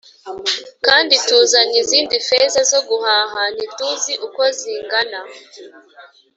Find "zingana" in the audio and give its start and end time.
4.57-5.19